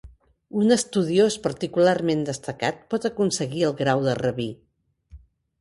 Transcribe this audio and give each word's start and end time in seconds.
Un 0.61 0.71
estudiós 0.75 1.35
particularment 1.43 2.25
destacat 2.31 2.81
pot 2.95 3.05
aconseguir 3.11 3.65
el 3.69 3.79
grau 3.83 4.03
de 4.09 4.21
rabí. 4.23 4.51